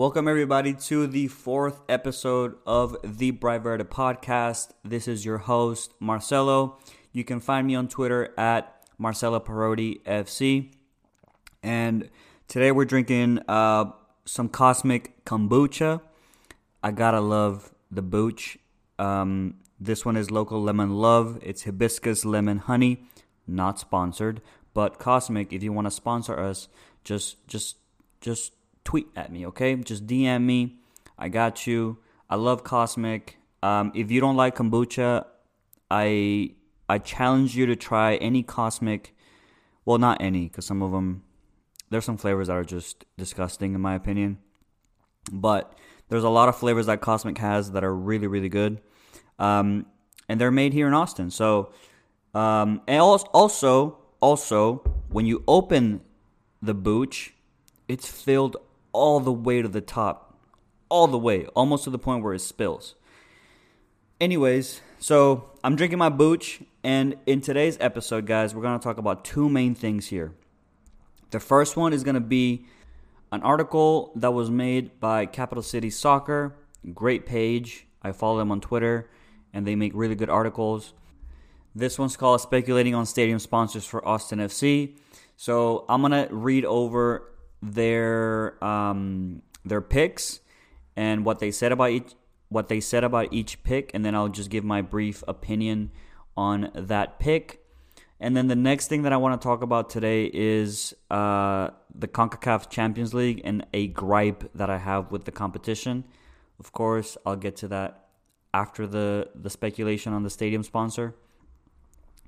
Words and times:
Welcome, 0.00 0.28
everybody, 0.28 0.72
to 0.72 1.06
the 1.06 1.28
fourth 1.28 1.82
episode 1.86 2.56
of 2.64 2.96
the 3.04 3.32
Bright 3.32 3.60
Verde 3.60 3.84
podcast. 3.84 4.70
This 4.82 5.06
is 5.06 5.26
your 5.26 5.36
host, 5.36 5.92
Marcelo. 6.00 6.78
You 7.12 7.22
can 7.22 7.38
find 7.38 7.66
me 7.66 7.74
on 7.74 7.86
Twitter 7.86 8.32
at 8.38 8.82
Marcelo 8.96 9.38
Parodi 9.40 10.02
FC. 10.04 10.72
And 11.62 12.08
today 12.48 12.72
we're 12.72 12.86
drinking 12.86 13.40
uh, 13.46 13.90
some 14.24 14.48
Cosmic 14.48 15.22
Kombucha. 15.26 16.00
I 16.82 16.92
gotta 16.92 17.20
love 17.20 17.70
the 17.90 18.00
booch. 18.00 18.56
Um, 18.98 19.56
this 19.78 20.06
one 20.06 20.16
is 20.16 20.30
local 20.30 20.62
lemon 20.62 20.94
love. 20.94 21.38
It's 21.42 21.64
hibiscus 21.64 22.24
lemon 22.24 22.56
honey, 22.56 23.02
not 23.46 23.78
sponsored. 23.78 24.40
But 24.72 24.98
Cosmic, 24.98 25.52
if 25.52 25.62
you 25.62 25.74
want 25.74 25.88
to 25.88 25.90
sponsor 25.90 26.40
us, 26.40 26.68
just 27.04 27.46
just 27.46 27.76
just 28.22 28.54
tweet 28.90 29.06
at 29.14 29.30
me, 29.30 29.46
okay? 29.46 29.76
Just 29.76 30.04
DM 30.04 30.42
me. 30.42 30.80
I 31.16 31.28
got 31.28 31.64
you. 31.64 31.98
I 32.28 32.34
love 32.34 32.64
Cosmic. 32.64 33.38
Um, 33.62 33.92
if 33.94 34.10
you 34.10 34.20
don't 34.20 34.34
like 34.34 34.56
kombucha, 34.56 35.26
I 35.88 36.54
I 36.88 36.98
challenge 36.98 37.56
you 37.56 37.66
to 37.66 37.76
try 37.76 38.16
any 38.16 38.42
Cosmic. 38.42 39.14
Well, 39.84 39.98
not 39.98 40.20
any, 40.20 40.48
because 40.48 40.66
some 40.66 40.82
of 40.82 40.90
them 40.90 41.22
there's 41.90 42.04
some 42.04 42.16
flavors 42.16 42.48
that 42.48 42.56
are 42.56 42.64
just 42.64 43.04
disgusting 43.16 43.74
in 43.76 43.80
my 43.80 43.94
opinion. 43.94 44.38
But 45.30 45.72
there's 46.08 46.24
a 46.24 46.28
lot 46.28 46.48
of 46.48 46.56
flavors 46.56 46.86
that 46.86 47.00
Cosmic 47.00 47.38
has 47.38 47.70
that 47.70 47.84
are 47.84 47.94
really 47.94 48.26
really 48.26 48.48
good, 48.48 48.80
um, 49.38 49.86
and 50.28 50.40
they're 50.40 50.50
made 50.50 50.72
here 50.72 50.88
in 50.88 50.94
Austin. 50.94 51.30
So, 51.30 51.70
um, 52.34 52.82
and 52.88 53.00
also 53.00 53.98
also 54.20 54.82
when 55.10 55.26
you 55.26 55.44
open 55.46 56.00
the 56.60 56.74
booch, 56.74 57.34
it's 57.86 58.08
filled 58.08 58.56
all 58.92 59.20
the 59.20 59.32
way 59.32 59.62
to 59.62 59.68
the 59.68 59.80
top, 59.80 60.38
all 60.88 61.06
the 61.06 61.18
way, 61.18 61.46
almost 61.54 61.84
to 61.84 61.90
the 61.90 61.98
point 61.98 62.22
where 62.22 62.34
it 62.34 62.40
spills. 62.40 62.94
Anyways, 64.20 64.80
so 64.98 65.50
I'm 65.64 65.76
drinking 65.76 65.98
my 65.98 66.10
booch, 66.10 66.60
and 66.84 67.16
in 67.26 67.40
today's 67.40 67.78
episode, 67.80 68.26
guys, 68.26 68.54
we're 68.54 68.62
gonna 68.62 68.78
talk 68.78 68.98
about 68.98 69.24
two 69.24 69.48
main 69.48 69.74
things 69.74 70.08
here. 70.08 70.34
The 71.30 71.40
first 71.40 71.76
one 71.76 71.92
is 71.92 72.04
gonna 72.04 72.20
be 72.20 72.66
an 73.32 73.42
article 73.42 74.12
that 74.16 74.32
was 74.32 74.50
made 74.50 74.98
by 75.00 75.24
Capital 75.24 75.62
City 75.62 75.88
Soccer, 75.88 76.56
great 76.92 77.26
page. 77.26 77.86
I 78.02 78.12
follow 78.12 78.38
them 78.38 78.50
on 78.50 78.60
Twitter, 78.60 79.08
and 79.52 79.66
they 79.66 79.76
make 79.76 79.92
really 79.94 80.14
good 80.14 80.30
articles. 80.30 80.92
This 81.74 81.98
one's 81.98 82.16
called 82.16 82.40
Speculating 82.40 82.94
on 82.94 83.06
Stadium 83.06 83.38
Sponsors 83.38 83.86
for 83.86 84.06
Austin 84.06 84.40
FC. 84.40 84.96
So 85.36 85.84
I'm 85.88 86.02
gonna 86.02 86.28
read 86.30 86.64
over 86.64 87.30
their 87.62 88.62
um, 88.64 89.42
their 89.64 89.80
picks 89.80 90.40
and 90.96 91.24
what 91.24 91.38
they 91.38 91.50
said 91.50 91.72
about 91.72 91.90
each 91.90 92.12
what 92.48 92.68
they 92.68 92.80
said 92.80 93.04
about 93.04 93.32
each 93.32 93.62
pick, 93.62 93.92
and 93.94 94.04
then 94.04 94.14
I'll 94.14 94.28
just 94.28 94.50
give 94.50 94.64
my 94.64 94.82
brief 94.82 95.22
opinion 95.28 95.92
on 96.36 96.70
that 96.74 97.18
pick. 97.20 97.60
And 98.18 98.36
then 98.36 98.48
the 98.48 98.56
next 98.56 98.88
thing 98.88 99.02
that 99.02 99.12
I 99.12 99.16
want 99.16 99.40
to 99.40 99.42
talk 99.42 99.62
about 99.62 99.88
today 99.88 100.30
is 100.32 100.92
uh, 101.10 101.70
the 101.94 102.06
CONCACAF 102.06 102.68
Champions 102.68 103.14
League 103.14 103.40
and 103.44 103.64
a 103.72 103.86
gripe 103.86 104.50
that 104.54 104.68
I 104.68 104.76
have 104.76 105.10
with 105.10 105.24
the 105.24 105.32
competition. 105.32 106.04
Of 106.58 106.72
course, 106.72 107.16
I'll 107.24 107.36
get 107.36 107.56
to 107.56 107.68
that 107.68 108.08
after 108.52 108.86
the, 108.86 109.30
the 109.34 109.48
speculation 109.48 110.12
on 110.12 110.22
the 110.22 110.28
stadium 110.28 110.62
sponsor. 110.62 111.14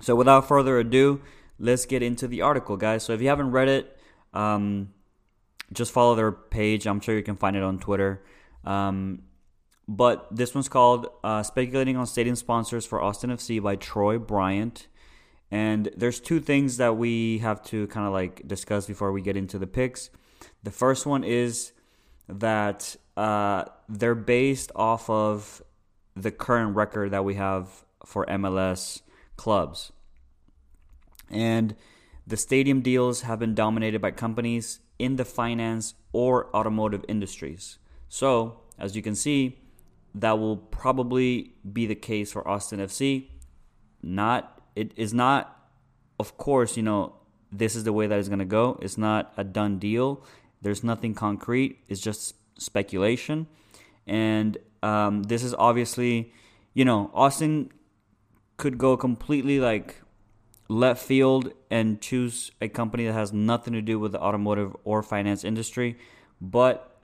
So, 0.00 0.16
without 0.16 0.48
further 0.48 0.78
ado, 0.78 1.20
let's 1.58 1.84
get 1.84 2.02
into 2.02 2.26
the 2.26 2.40
article, 2.40 2.76
guys. 2.76 3.02
So, 3.02 3.12
if 3.12 3.20
you 3.20 3.28
haven't 3.28 3.50
read 3.50 3.68
it, 3.68 3.98
um, 4.32 4.94
just 5.72 5.92
follow 5.92 6.14
their 6.14 6.32
page. 6.32 6.86
I'm 6.86 7.00
sure 7.00 7.16
you 7.16 7.22
can 7.22 7.36
find 7.36 7.56
it 7.56 7.62
on 7.62 7.78
Twitter. 7.78 8.22
Um, 8.64 9.22
but 9.88 10.34
this 10.34 10.54
one's 10.54 10.68
called 10.68 11.08
uh, 11.24 11.42
Speculating 11.42 11.96
on 11.96 12.06
Stadium 12.06 12.36
Sponsors 12.36 12.86
for 12.86 13.02
Austin 13.02 13.30
FC 13.30 13.62
by 13.62 13.76
Troy 13.76 14.18
Bryant. 14.18 14.86
And 15.50 15.90
there's 15.96 16.20
two 16.20 16.40
things 16.40 16.78
that 16.78 16.96
we 16.96 17.38
have 17.38 17.62
to 17.64 17.86
kind 17.88 18.06
of 18.06 18.12
like 18.12 18.46
discuss 18.46 18.86
before 18.86 19.12
we 19.12 19.20
get 19.20 19.36
into 19.36 19.58
the 19.58 19.66
picks. 19.66 20.08
The 20.62 20.70
first 20.70 21.04
one 21.04 21.24
is 21.24 21.72
that 22.28 22.96
uh, 23.16 23.64
they're 23.88 24.14
based 24.14 24.72
off 24.74 25.10
of 25.10 25.62
the 26.16 26.30
current 26.30 26.76
record 26.76 27.10
that 27.10 27.24
we 27.24 27.34
have 27.34 27.84
for 28.06 28.24
MLS 28.26 29.02
clubs. 29.36 29.92
And 31.30 31.74
the 32.26 32.36
stadium 32.36 32.80
deals 32.80 33.22
have 33.22 33.38
been 33.38 33.54
dominated 33.54 34.00
by 34.00 34.10
companies 34.12 34.80
in 34.98 35.16
the 35.16 35.24
finance 35.24 35.94
or 36.12 36.54
automotive 36.54 37.04
industries. 37.08 37.78
So, 38.08 38.60
as 38.78 38.94
you 38.94 39.02
can 39.02 39.14
see, 39.14 39.58
that 40.14 40.38
will 40.38 40.56
probably 40.56 41.54
be 41.72 41.86
the 41.86 41.94
case 41.94 42.32
for 42.32 42.46
Austin 42.46 42.80
FC. 42.80 43.28
Not 44.02 44.60
it 44.74 44.92
is 44.96 45.12
not 45.14 45.62
of 46.18 46.36
course, 46.36 46.76
you 46.76 46.82
know, 46.84 47.14
this 47.50 47.74
is 47.74 47.82
the 47.84 47.92
way 47.92 48.06
that 48.06 48.18
it's 48.18 48.28
going 48.28 48.38
to 48.38 48.44
go. 48.44 48.78
It's 48.80 48.96
not 48.96 49.32
a 49.36 49.44
done 49.44 49.78
deal. 49.78 50.24
There's 50.62 50.84
nothing 50.84 51.14
concrete. 51.14 51.78
It's 51.88 52.00
just 52.00 52.36
speculation. 52.58 53.48
And 54.06 54.56
um, 54.82 55.24
this 55.24 55.42
is 55.42 55.54
obviously, 55.54 56.32
you 56.74 56.84
know, 56.84 57.10
Austin 57.12 57.72
could 58.56 58.78
go 58.78 58.96
completely 58.96 59.58
like 59.58 60.01
left 60.68 61.02
field 61.02 61.52
and 61.70 62.00
choose 62.00 62.50
a 62.60 62.68
company 62.68 63.06
that 63.06 63.12
has 63.12 63.32
nothing 63.32 63.72
to 63.74 63.82
do 63.82 63.98
with 63.98 64.12
the 64.12 64.20
automotive 64.20 64.76
or 64.84 65.02
finance 65.02 65.44
industry. 65.44 65.96
But 66.40 66.96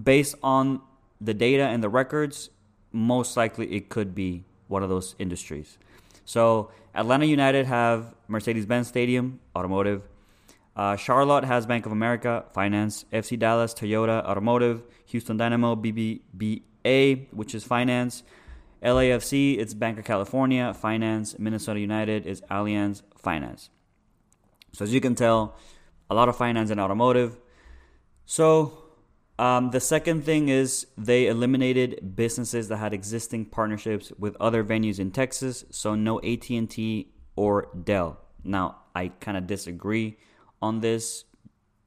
based 0.00 0.34
on 0.42 0.80
the 1.20 1.34
data 1.34 1.64
and 1.64 1.82
the 1.82 1.88
records, 1.88 2.50
most 2.92 3.36
likely 3.36 3.74
it 3.74 3.88
could 3.88 4.14
be 4.14 4.44
one 4.68 4.82
of 4.82 4.88
those 4.88 5.14
industries. 5.18 5.78
So 6.24 6.70
Atlanta 6.94 7.26
United 7.26 7.66
have 7.66 8.14
Mercedes-Benz 8.28 8.88
Stadium, 8.88 9.40
automotive. 9.56 10.02
Uh, 10.74 10.96
Charlotte 10.96 11.44
has 11.44 11.66
Bank 11.66 11.86
of 11.86 11.92
America, 11.92 12.44
finance. 12.52 13.04
FC 13.12 13.38
Dallas, 13.38 13.74
Toyota, 13.74 14.24
automotive. 14.24 14.82
Houston 15.06 15.36
Dynamo, 15.36 15.76
BBVA, 15.76 17.26
which 17.30 17.54
is 17.54 17.64
finance. 17.64 18.22
LAFC, 18.82 19.58
it's 19.58 19.74
Bank 19.74 19.98
of 19.98 20.04
California, 20.04 20.74
finance. 20.74 21.38
Minnesota 21.38 21.80
United 21.80 22.26
is 22.26 22.40
Allianz, 22.50 23.02
finance. 23.16 23.70
So 24.72 24.84
as 24.84 24.92
you 24.92 25.00
can 25.00 25.14
tell, 25.14 25.56
a 26.10 26.14
lot 26.14 26.28
of 26.28 26.36
finance 26.36 26.70
and 26.70 26.80
automotive. 26.80 27.38
So 28.26 28.82
um, 29.38 29.70
the 29.70 29.80
second 29.80 30.24
thing 30.24 30.48
is 30.48 30.86
they 30.98 31.26
eliminated 31.26 32.14
businesses 32.16 32.68
that 32.68 32.76
had 32.78 32.92
existing 32.92 33.46
partnerships 33.46 34.12
with 34.18 34.36
other 34.40 34.64
venues 34.64 34.98
in 34.98 35.10
Texas. 35.10 35.64
So 35.70 35.94
no 35.94 36.20
AT 36.20 36.50
and 36.50 36.68
T 36.68 37.12
or 37.36 37.68
Dell. 37.84 38.18
Now 38.44 38.78
I 38.94 39.08
kind 39.08 39.36
of 39.36 39.46
disagree 39.46 40.16
on 40.60 40.80
this. 40.80 41.24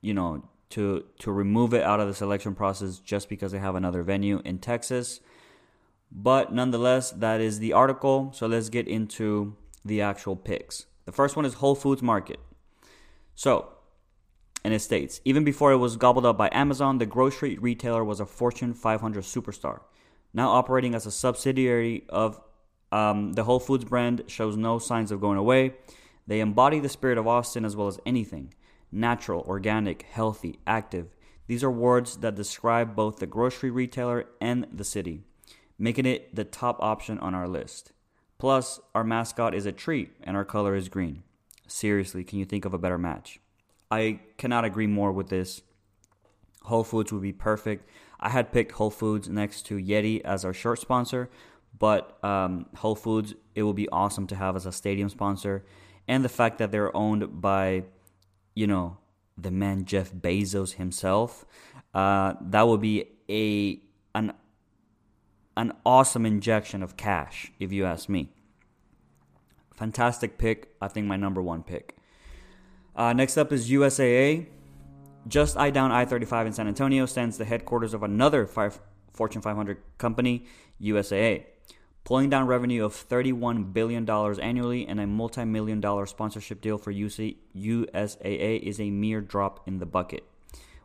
You 0.01 0.13
know, 0.13 0.47
to 0.71 1.03
to 1.19 1.31
remove 1.31 1.73
it 1.73 1.83
out 1.83 1.99
of 1.99 2.07
the 2.07 2.13
selection 2.13 2.53
process 2.53 2.99
just 2.99 3.29
because 3.29 3.51
they 3.51 3.59
have 3.59 3.75
another 3.75 4.03
venue 4.03 4.41
in 4.45 4.59
Texas. 4.59 5.19
But 6.17 6.53
nonetheless, 6.53 7.11
that 7.11 7.41
is 7.41 7.59
the 7.59 7.73
article. 7.73 8.31
So 8.33 8.47
let's 8.47 8.69
get 8.69 8.87
into 8.87 9.57
the 9.83 10.01
actual 10.01 10.37
picks. 10.37 10.85
The 11.03 11.11
first 11.11 11.35
one 11.35 11.45
is 11.45 11.55
Whole 11.55 11.75
Foods 11.75 12.01
Market. 12.01 12.39
So, 13.35 13.73
and 14.63 14.73
it 14.73 14.79
states 14.79 15.19
even 15.25 15.43
before 15.43 15.73
it 15.73 15.77
was 15.77 15.97
gobbled 15.97 16.25
up 16.25 16.37
by 16.37 16.49
Amazon, 16.53 16.99
the 16.99 17.05
grocery 17.05 17.57
retailer 17.57 18.03
was 18.03 18.21
a 18.21 18.25
Fortune 18.25 18.73
500 18.73 19.25
superstar. 19.25 19.81
Now 20.33 20.51
operating 20.51 20.95
as 20.95 21.05
a 21.05 21.11
subsidiary 21.11 22.05
of 22.07 22.39
um, 22.93 23.33
the 23.33 23.43
Whole 23.43 23.59
Foods 23.59 23.83
brand, 23.83 24.23
shows 24.27 24.55
no 24.55 24.79
signs 24.79 25.11
of 25.11 25.19
going 25.19 25.37
away. 25.37 25.73
They 26.27 26.39
embody 26.39 26.79
the 26.79 26.87
spirit 26.87 27.17
of 27.17 27.27
Austin 27.27 27.65
as 27.65 27.75
well 27.75 27.87
as 27.87 27.99
anything 28.05 28.53
natural, 28.89 29.43
organic, 29.45 30.03
healthy, 30.03 30.59
active. 30.65 31.13
These 31.47 31.63
are 31.65 31.71
words 31.71 32.17
that 32.17 32.35
describe 32.35 32.95
both 32.95 33.17
the 33.17 33.27
grocery 33.27 33.69
retailer 33.69 34.25
and 34.39 34.65
the 34.71 34.85
city 34.85 35.25
making 35.77 36.05
it 36.05 36.35
the 36.35 36.43
top 36.43 36.77
option 36.81 37.19
on 37.19 37.35
our 37.35 37.47
list. 37.47 37.91
Plus, 38.37 38.79
our 38.93 39.03
mascot 39.03 39.53
is 39.53 39.65
a 39.65 39.71
tree 39.71 40.09
and 40.23 40.35
our 40.35 40.45
color 40.45 40.75
is 40.75 40.89
green. 40.89 41.23
Seriously, 41.67 42.23
can 42.23 42.39
you 42.39 42.45
think 42.45 42.65
of 42.65 42.73
a 42.73 42.77
better 42.77 42.97
match? 42.97 43.39
I 43.89 44.19
cannot 44.37 44.65
agree 44.65 44.87
more 44.87 45.11
with 45.11 45.29
this. 45.29 45.61
Whole 46.63 46.83
Foods 46.83 47.11
would 47.11 47.21
be 47.21 47.33
perfect. 47.33 47.87
I 48.19 48.29
had 48.29 48.51
picked 48.51 48.73
Whole 48.73 48.89
Foods 48.89 49.29
next 49.29 49.63
to 49.67 49.75
Yeti 49.77 50.21
as 50.21 50.43
our 50.43 50.53
shirt 50.53 50.79
sponsor, 50.79 51.29
but 51.77 52.23
um, 52.23 52.65
Whole 52.77 52.95
Foods, 52.95 53.35
it 53.53 53.63
would 53.63 53.75
be 53.75 53.89
awesome 53.89 54.27
to 54.27 54.35
have 54.35 54.55
as 54.55 54.65
a 54.65 54.71
stadium 54.71 55.09
sponsor. 55.09 55.65
And 56.07 56.23
the 56.23 56.29
fact 56.29 56.57
that 56.57 56.71
they're 56.71 56.95
owned 56.95 57.41
by, 57.41 57.83
you 58.53 58.67
know, 58.67 58.97
the 59.37 59.51
man 59.51 59.85
Jeff 59.85 60.11
Bezos 60.11 60.73
himself, 60.73 61.45
uh, 61.93 62.33
that 62.41 62.67
would 62.67 62.81
be 62.81 63.05
a 63.29 63.81
an 64.13 64.33
an 65.57 65.71
awesome 65.85 66.25
injection 66.25 66.83
of 66.83 66.97
cash, 66.97 67.51
if 67.59 67.71
you 67.71 67.85
ask 67.85 68.09
me. 68.09 68.29
Fantastic 69.75 70.37
pick. 70.37 70.73
I 70.81 70.87
think 70.87 71.07
my 71.07 71.15
number 71.17 71.41
one 71.41 71.63
pick. 71.63 71.97
Uh, 72.95 73.13
next 73.13 73.37
up 73.37 73.51
is 73.51 73.69
USAA. 73.69 74.47
just 75.27 75.57
I 75.57 75.69
down 75.69 75.91
I 75.91 76.05
35 76.05 76.47
in 76.47 76.53
San 76.53 76.67
Antonio 76.67 77.05
stands 77.05 77.37
the 77.37 77.45
headquarters 77.45 77.93
of 77.93 78.03
another 78.03 78.45
five, 78.45 78.79
Fortune 79.13 79.41
500 79.41 79.77
company, 79.97 80.45
USAA, 80.81 81.45
pulling 82.03 82.29
down 82.29 82.47
revenue 82.47 82.85
of 82.85 82.93
$31 82.93 83.73
billion 83.73 84.09
annually 84.09 84.87
and 84.87 84.99
a 84.99 85.07
multi 85.07 85.43
million 85.43 85.81
dollar 85.81 86.05
sponsorship 86.05 86.61
deal 86.61 86.77
for 86.77 86.93
UC, 86.93 87.37
USAA 87.55 88.61
is 88.61 88.79
a 88.79 88.89
mere 88.89 89.21
drop 89.21 89.67
in 89.67 89.79
the 89.79 89.85
bucket. 89.85 90.23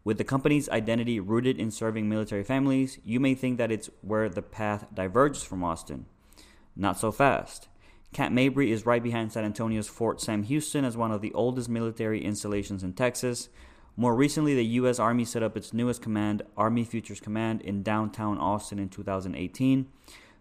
With 0.03 0.17
the 0.17 0.25
company's 0.25 0.69
identity 0.71 1.21
rooted 1.21 1.59
in 1.59 1.71
serving 1.71 2.09
military 2.09 2.43
families, 2.43 2.99
you 3.05 3.21
may 3.21 3.35
think 3.35 3.59
that 3.59 3.71
it's 3.71 3.91
where 4.01 4.29
the 4.31 4.43
path 4.43 4.87
diverges 4.95 5.43
from 5.43 5.63
Austin. 5.63 6.07
Not 6.75 6.99
so 6.99 7.13
fast. 7.13 7.69
Camp 8.13 8.35
Mabry 8.35 8.73
is 8.73 8.87
right 8.87 9.03
behind 9.03 9.31
San 9.31 9.45
Antonio's 9.45 9.89
Fort 9.89 10.21
Sam 10.21 10.43
Houston 10.45 10.85
as 10.85 10.97
one 10.97 11.13
of 11.13 11.21
the 11.21 11.33
oldest 11.35 11.69
military 11.69 12.25
installations 12.25 12.83
in 12.83 12.95
Texas. 12.95 13.51
More 13.95 14.17
recently, 14.17 14.55
the 14.55 14.65
U.S. 14.65 14.99
Army 14.99 15.27
set 15.27 15.43
up 15.43 15.57
its 15.57 15.75
newest 15.75 16.01
command, 16.01 16.43
Army 16.57 16.85
Futures 16.85 17.21
Command, 17.21 17.61
in 17.61 17.83
downtown 17.83 18.39
Austin 18.39 18.79
in 18.79 18.89
2018. 18.89 19.87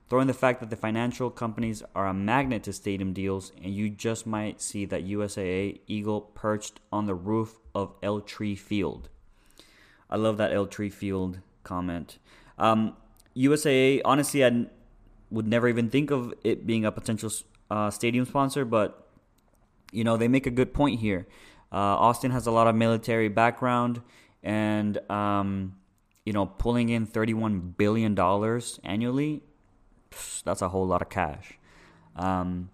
Throwing 0.10 0.28
the 0.28 0.34
fact 0.34 0.62
that 0.62 0.70
the 0.70 0.76
financial 0.76 1.30
companies 1.30 1.84
are 1.94 2.08
a 2.08 2.14
magnet 2.14 2.64
to 2.64 2.74
stadium 2.74 3.12
deals, 3.14 3.52
and 3.62 3.76
you 3.76 3.90
just 3.90 4.26
might 4.26 4.62
see 4.62 4.86
that 4.86 5.06
USAA 5.06 5.82
Eagle 5.86 6.22
perched 6.22 6.80
on 6.92 7.06
the 7.06 7.14
roof 7.14 7.60
of 7.76 7.94
El 8.02 8.22
Tree 8.22 8.56
Field. 8.56 9.10
I 10.10 10.18
love 10.18 10.38
that 10.38 10.52
El 10.52 10.68
Tree 10.68 10.90
Field 10.90 11.40
comment. 11.64 12.18
Um, 12.58 12.96
USAA, 13.36 14.02
honestly, 14.04 14.44
I 14.44 14.66
would 15.30 15.48
never 15.48 15.68
even 15.68 15.90
think 15.90 16.12
of 16.12 16.34
it 16.44 16.66
being 16.66 16.86
a 16.86 16.92
potential 16.92 17.32
uh, 17.70 17.90
stadium 17.90 18.26
sponsor, 18.26 18.66
but 18.66 19.08
you 19.92 20.04
know 20.04 20.18
they 20.18 20.28
make 20.28 20.48
a 20.48 20.52
good 20.52 20.74
point 20.74 21.00
here. 21.00 21.28
Uh, 21.72 21.78
Austin 21.78 22.32
has 22.32 22.48
a 22.48 22.52
lot 22.52 22.68
of 22.68 22.76
military 22.76 23.30
background, 23.30 24.02
and 24.42 24.98
um, 25.10 25.76
you 26.26 26.34
know 26.34 26.46
pulling 26.46 26.90
in 26.90 27.06
thirty-one 27.06 27.76
billion 27.78 28.16
dollars 28.16 28.80
annually, 28.84 29.44
that's 30.44 30.62
a 30.62 30.70
whole 30.70 30.88
lot 30.88 31.02
of 31.02 31.10
cash. 31.10 31.54
Um, 32.16 32.70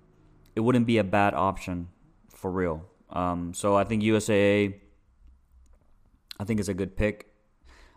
it 0.56 0.62
wouldn't 0.62 0.88
be 0.88 0.98
a 0.98 1.04
bad 1.04 1.34
option 1.34 1.90
for 2.30 2.50
real. 2.50 2.86
Um, 3.10 3.54
so 3.54 3.76
I 3.76 3.84
think 3.84 4.02
USAA 4.04 4.76
I 6.40 6.44
think 6.44 6.60
it's 6.60 6.70
a 6.70 6.74
good 6.74 6.96
pick. 6.96 7.32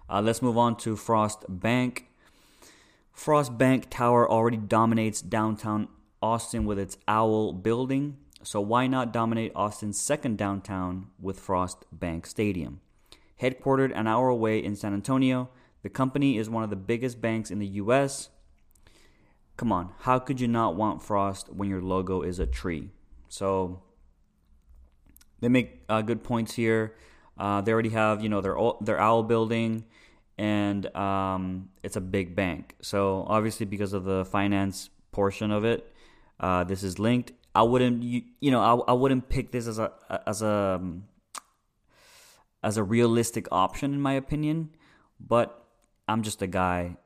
Uh, 0.08 0.22
let's 0.22 0.42
move 0.42 0.56
on 0.56 0.76
to 0.76 0.96
Frost 0.96 1.44
Bank. 1.48 2.06
Frost 3.12 3.58
Bank 3.58 3.90
Tower 3.90 4.30
already 4.30 4.56
dominates 4.56 5.20
downtown 5.20 5.88
Austin 6.22 6.64
with 6.64 6.78
its 6.78 6.96
Owl 7.06 7.52
building, 7.52 8.16
so 8.42 8.60
why 8.60 8.86
not 8.86 9.12
dominate 9.12 9.52
Austin's 9.54 10.00
second 10.00 10.38
downtown 10.38 11.08
with 11.20 11.38
Frost 11.38 11.84
Bank 11.92 12.26
Stadium? 12.26 12.80
Headquartered 13.42 13.92
an 13.94 14.06
hour 14.06 14.28
away 14.28 14.62
in 14.62 14.76
San 14.76 14.94
Antonio, 14.94 15.50
the 15.82 15.88
company 15.88 16.38
is 16.38 16.50
one 16.50 16.64
of 16.64 16.70
the 16.70 16.76
biggest 16.76 17.20
banks 17.20 17.50
in 17.50 17.58
the 17.58 17.66
US. 17.66 18.30
Come 19.56 19.72
on, 19.72 19.92
how 20.00 20.18
could 20.18 20.40
you 20.40 20.48
not 20.48 20.76
want 20.76 21.02
Frost 21.02 21.52
when 21.52 21.68
your 21.68 21.82
logo 21.82 22.22
is 22.22 22.38
a 22.38 22.46
tree? 22.46 22.90
So 23.28 23.82
they 25.40 25.48
make 25.48 25.82
uh, 25.88 26.02
good 26.02 26.22
points 26.22 26.54
here. 26.54 26.94
Uh, 27.38 27.60
they 27.60 27.72
already 27.72 27.90
have, 27.90 28.22
you 28.22 28.28
know, 28.28 28.40
their 28.40 28.56
their 28.80 28.98
owl 29.00 29.22
building, 29.22 29.84
and 30.36 30.94
um, 30.96 31.68
it's 31.82 31.96
a 31.96 32.00
big 32.00 32.34
bank. 32.34 32.74
So 32.80 33.24
obviously, 33.28 33.66
because 33.66 33.92
of 33.92 34.04
the 34.04 34.24
finance 34.24 34.90
portion 35.12 35.50
of 35.50 35.64
it, 35.64 35.92
uh, 36.40 36.64
this 36.64 36.82
is 36.82 36.98
linked. 36.98 37.32
I 37.54 37.62
wouldn't, 37.62 38.02
you, 38.02 38.22
you 38.40 38.50
know, 38.50 38.60
I, 38.60 38.90
I 38.90 38.94
wouldn't 38.94 39.28
pick 39.28 39.52
this 39.52 39.66
as 39.66 39.78
a 39.78 39.92
as 40.26 40.42
a 40.42 40.80
as 42.62 42.76
a 42.76 42.82
realistic 42.82 43.46
option 43.52 43.94
in 43.94 44.00
my 44.00 44.14
opinion. 44.14 44.70
But 45.20 45.64
I'm 46.06 46.22
just 46.22 46.42
a 46.42 46.46
guy 46.46 46.96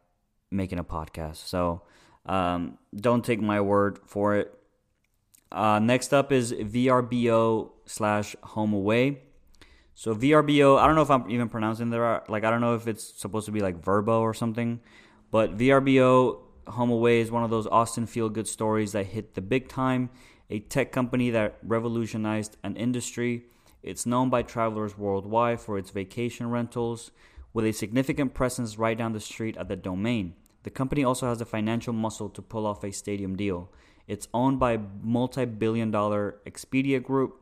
making 0.50 0.78
a 0.78 0.84
podcast, 0.84 1.46
so 1.46 1.82
um, 2.26 2.78
don't 2.94 3.24
take 3.24 3.40
my 3.40 3.60
word 3.60 3.98
for 4.04 4.36
it. 4.36 4.54
Uh, 5.50 5.78
next 5.78 6.14
up 6.14 6.32
is 6.32 6.52
VRBO 6.52 7.70
slash 7.84 8.34
HomeAway. 8.42 9.18
So 9.94 10.14
VRBO, 10.14 10.78
I 10.78 10.86
don't 10.86 10.96
know 10.96 11.02
if 11.02 11.10
I'm 11.10 11.30
even 11.30 11.48
pronouncing 11.48 11.90
there. 11.90 12.22
Like 12.28 12.44
I 12.44 12.50
don't 12.50 12.60
know 12.60 12.74
if 12.74 12.88
it's 12.88 13.04
supposed 13.20 13.46
to 13.46 13.52
be 13.52 13.60
like 13.60 13.82
Verbo 13.82 14.20
or 14.20 14.34
something, 14.34 14.80
but 15.30 15.56
VRBO 15.56 16.38
HomeAway 16.66 17.20
is 17.20 17.30
one 17.30 17.44
of 17.44 17.50
those 17.50 17.66
Austin 17.66 18.06
feel 18.06 18.28
good 18.28 18.48
stories 18.48 18.92
that 18.92 19.06
hit 19.06 19.34
the 19.34 19.40
big 19.40 19.68
time. 19.68 20.10
A 20.50 20.60
tech 20.60 20.92
company 20.92 21.30
that 21.30 21.58
revolutionized 21.62 22.56
an 22.62 22.76
industry. 22.76 23.44
It's 23.82 24.06
known 24.06 24.30
by 24.30 24.42
travelers 24.42 24.96
worldwide 24.96 25.60
for 25.60 25.78
its 25.78 25.90
vacation 25.90 26.50
rentals, 26.50 27.10
with 27.52 27.64
a 27.64 27.72
significant 27.72 28.34
presence 28.34 28.78
right 28.78 28.96
down 28.96 29.12
the 29.12 29.20
street 29.20 29.56
at 29.56 29.68
the 29.68 29.76
domain. 29.76 30.34
The 30.62 30.70
company 30.70 31.04
also 31.04 31.28
has 31.28 31.38
the 31.38 31.44
financial 31.44 31.92
muscle 31.92 32.28
to 32.30 32.42
pull 32.42 32.66
off 32.66 32.84
a 32.84 32.92
stadium 32.92 33.36
deal. 33.36 33.70
It's 34.06 34.28
owned 34.32 34.58
by 34.60 34.78
multi 35.02 35.44
billion 35.44 35.90
dollar 35.90 36.36
Expedia 36.46 37.02
Group, 37.02 37.41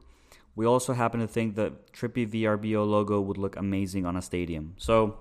we 0.56 0.66
also 0.66 0.92
happen 0.92 1.20
to 1.20 1.26
think 1.26 1.54
the 1.54 1.72
trippy 1.92 2.28
VRBO 2.28 2.86
logo 2.86 3.20
would 3.20 3.38
look 3.38 3.56
amazing 3.56 4.04
on 4.04 4.16
a 4.16 4.22
stadium. 4.22 4.74
So, 4.76 5.18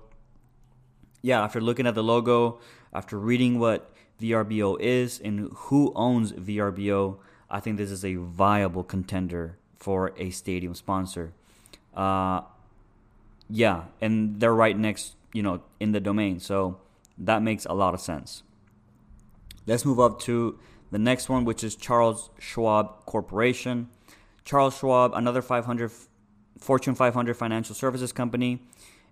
yeah, 1.22 1.42
after 1.42 1.60
looking 1.60 1.86
at 1.86 1.94
the 1.94 2.02
logo, 2.02 2.60
after 2.92 3.18
reading 3.18 3.58
what 3.58 3.92
VRBO 4.20 4.78
is 4.80 5.20
and 5.20 5.50
who 5.54 5.92
owns 5.94 6.32
VRBO, 6.32 7.18
I 7.48 7.60
think 7.60 7.78
this 7.78 7.90
is 7.90 8.04
a 8.04 8.14
viable 8.16 8.84
contender 8.84 9.58
for 9.76 10.12
a 10.16 10.30
stadium 10.30 10.74
sponsor. 10.74 11.32
Uh, 11.94 12.42
yeah, 13.48 13.84
and 14.00 14.40
they're 14.40 14.54
right 14.54 14.78
next, 14.78 15.16
you 15.32 15.42
know, 15.42 15.62
in 15.80 15.92
the 15.92 16.00
domain. 16.00 16.38
So 16.38 16.80
that 17.18 17.42
makes 17.42 17.64
a 17.64 17.72
lot 17.72 17.94
of 17.94 18.00
sense. 18.00 18.42
Let's 19.66 19.84
move 19.84 20.00
up 20.00 20.20
to 20.20 20.58
the 20.90 20.98
next 20.98 21.28
one, 21.28 21.44
which 21.44 21.62
is 21.64 21.76
Charles 21.76 22.30
Schwab 22.38 23.04
Corporation. 23.06 23.88
Charles 24.50 24.76
Schwab, 24.76 25.14
another 25.14 25.42
500 25.42 25.92
Fortune 26.58 26.96
500 26.96 27.34
financial 27.34 27.72
services 27.72 28.12
company, 28.12 28.60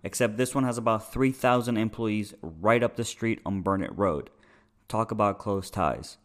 except 0.03 0.37
this 0.37 0.53
one 0.53 0.65
has 0.65 0.77
about 0.77 1.13
3,000 1.13 1.77
employees 1.77 2.35
right 2.43 2.83
up 2.83 2.97
the 2.97 3.05
street 3.05 3.41
on 3.47 3.63
Burnett 3.63 3.97
Road. 3.97 4.31
Talk 4.89 5.13
about 5.13 5.39
close 5.39 5.71
ties. 5.71 6.17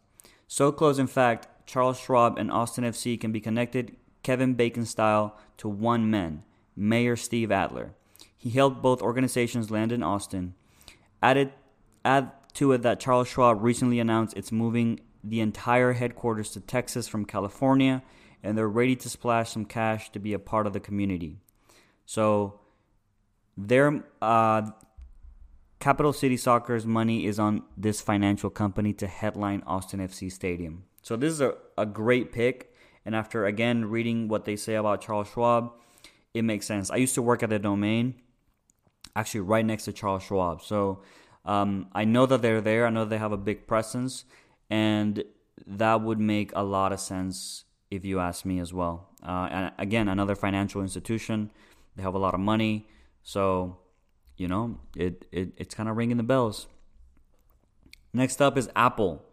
So 0.48 0.72
close, 0.72 0.98
in 0.98 1.06
fact, 1.06 1.46
Charles 1.64 2.00
Schwab 2.00 2.38
and 2.38 2.50
Austin 2.50 2.82
FC 2.82 3.18
can 3.20 3.30
be 3.30 3.40
connected 3.40 3.94
Kevin 4.24 4.54
Bacon 4.54 4.84
style 4.84 5.38
to 5.58 5.68
one 5.68 6.10
man, 6.10 6.42
Mayor 6.74 7.14
Steve 7.14 7.52
Adler. 7.52 7.94
He 8.36 8.50
helped 8.50 8.82
both 8.82 9.00
organizations 9.00 9.70
land 9.70 9.92
in 9.92 10.02
Austin. 10.02 10.54
Added, 11.22 11.52
add 12.04 12.32
to 12.54 12.72
it 12.72 12.82
that 12.82 12.98
Charles 12.98 13.28
Schwab 13.28 13.62
recently 13.62 14.00
announced 14.00 14.36
it's 14.36 14.50
moving 14.50 14.98
the 15.22 15.38
entire 15.38 15.92
headquarters 15.92 16.50
to 16.50 16.60
Texas 16.60 17.06
from 17.06 17.24
California 17.24 18.02
and 18.44 18.56
they're 18.56 18.68
ready 18.68 18.94
to 18.94 19.08
splash 19.08 19.50
some 19.50 19.64
cash 19.64 20.10
to 20.10 20.18
be 20.18 20.32
a 20.32 20.38
part 20.38 20.66
of 20.66 20.72
the 20.72 20.80
community. 20.80 21.38
So 22.04 22.60
their 23.56 24.04
uh, 24.20 24.70
Capital 25.80 26.12
City 26.12 26.36
Soccer's 26.36 26.86
money 26.86 27.26
is 27.26 27.38
on 27.38 27.62
this 27.76 28.00
financial 28.00 28.50
company 28.50 28.92
to 28.94 29.06
headline 29.06 29.62
Austin 29.66 30.00
FC 30.00 30.30
Stadium. 30.30 30.84
So 31.02 31.16
this 31.16 31.32
is 31.32 31.40
a, 31.40 31.54
a 31.76 31.86
great 31.86 32.32
pick. 32.32 32.72
And 33.06 33.14
after 33.14 33.46
again 33.46 33.86
reading 33.86 34.28
what 34.28 34.44
they 34.44 34.56
say 34.56 34.74
about 34.74 35.00
Charles 35.00 35.28
Schwab, 35.28 35.72
it 36.32 36.42
makes 36.42 36.66
sense. 36.66 36.90
I 36.90 36.96
used 36.96 37.14
to 37.14 37.22
work 37.22 37.42
at 37.42 37.50
the 37.50 37.58
domain, 37.58 38.14
actually 39.14 39.40
right 39.40 39.64
next 39.64 39.84
to 39.84 39.92
Charles 39.92 40.22
Schwab. 40.22 40.62
So 40.62 41.02
um, 41.44 41.88
I 41.92 42.04
know 42.04 42.26
that 42.26 42.42
they're 42.42 42.60
there. 42.60 42.86
I 42.86 42.90
know 42.90 43.04
they 43.04 43.18
have 43.18 43.32
a 43.32 43.36
big 43.36 43.66
presence, 43.66 44.24
and 44.70 45.22
that 45.66 46.00
would 46.00 46.18
make 46.18 46.50
a 46.54 46.64
lot 46.64 46.92
of 46.92 47.00
sense 47.00 47.64
if 47.96 48.04
you 48.04 48.20
ask 48.20 48.44
me 48.44 48.58
as 48.58 48.72
well. 48.72 49.08
Uh, 49.22 49.48
and 49.50 49.72
again, 49.78 50.08
another 50.08 50.34
financial 50.34 50.82
institution. 50.82 51.50
They 51.96 52.02
have 52.02 52.14
a 52.14 52.18
lot 52.18 52.34
of 52.34 52.40
money, 52.40 52.88
so 53.22 53.78
you 54.36 54.48
know 54.48 54.80
it, 54.96 55.26
it 55.30 55.52
it's 55.56 55.74
kind 55.74 55.88
of 55.88 55.96
ringing 55.96 56.16
the 56.16 56.22
bells. 56.22 56.66
Next 58.12 58.40
up 58.40 58.56
is 58.56 58.68
Apple. 58.76 59.24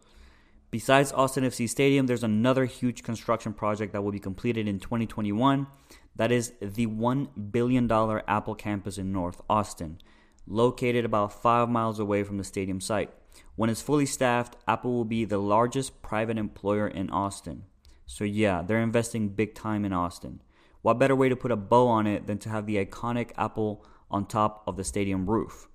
Besides 0.71 1.11
Austin 1.11 1.43
FC 1.43 1.67
Stadium, 1.67 2.07
there's 2.07 2.23
another 2.23 2.63
huge 2.65 3.03
construction 3.03 3.53
project 3.53 3.91
that 3.91 4.03
will 4.03 4.11
be 4.11 4.19
completed 4.19 4.67
in 4.67 4.79
2021. 4.79 5.67
That 6.15 6.31
is 6.31 6.53
the 6.61 6.87
$1 6.87 7.51
billion 7.51 7.91
Apple 7.91 8.55
campus 8.55 8.97
in 8.97 9.11
North 9.11 9.41
Austin, 9.49 9.99
located 10.47 11.03
about 11.03 11.41
five 11.41 11.69
miles 11.69 11.99
away 11.99 12.23
from 12.23 12.37
the 12.37 12.43
stadium 12.43 12.79
site. 12.79 13.11
When 13.55 13.69
it's 13.69 13.81
fully 13.81 14.05
staffed, 14.05 14.55
Apple 14.67 14.93
will 14.93 15.05
be 15.05 15.25
the 15.25 15.37
largest 15.37 16.01
private 16.01 16.37
employer 16.37 16.87
in 16.87 17.09
Austin. 17.09 17.63
So 18.11 18.25
yeah, 18.25 18.61
they're 18.61 18.81
investing 18.81 19.29
big 19.29 19.55
time 19.55 19.85
in 19.85 19.93
Austin. 19.93 20.41
What 20.81 20.99
better 20.99 21.15
way 21.15 21.29
to 21.29 21.35
put 21.37 21.49
a 21.49 21.55
bow 21.55 21.87
on 21.87 22.07
it 22.07 22.27
than 22.27 22.39
to 22.39 22.49
have 22.49 22.65
the 22.65 22.83
iconic 22.83 23.31
apple 23.37 23.85
on 24.09 24.25
top 24.25 24.63
of 24.67 24.75
the 24.75 24.83
stadium 24.83 25.29
roof? 25.29 25.69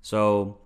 So 0.00 0.62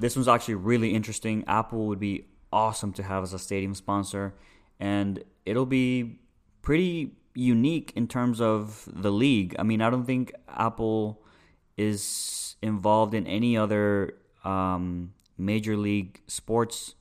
this 0.00 0.16
one's 0.16 0.26
actually 0.26 0.54
really 0.54 0.94
interesting. 0.94 1.44
Apple 1.46 1.86
would 1.88 2.00
be 2.00 2.28
awesome 2.50 2.94
to 2.94 3.02
have 3.02 3.22
as 3.24 3.34
a 3.34 3.38
stadium 3.38 3.74
sponsor, 3.74 4.34
and 4.80 5.22
it'll 5.44 5.66
be 5.66 6.20
pretty 6.62 7.16
unique 7.34 7.92
in 7.94 8.08
terms 8.08 8.40
of 8.40 8.88
the 8.90 9.10
league. 9.10 9.54
I 9.58 9.64
mean, 9.64 9.82
I 9.82 9.90
don't 9.90 10.06
think 10.06 10.32
Apple 10.48 11.22
is 11.76 12.56
involved 12.62 13.12
in 13.12 13.26
any 13.26 13.54
other 13.54 14.14
um, 14.44 15.12
major 15.36 15.76
league 15.76 16.22
sports, 16.26 16.94